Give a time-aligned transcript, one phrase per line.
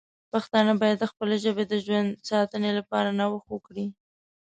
[0.31, 3.85] پښتانه باید د خپلې ژبې د ژوند ساتنې لپاره نوښت وکړي.